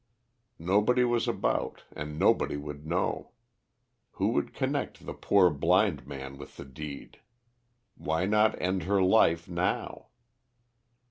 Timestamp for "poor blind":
5.13-6.07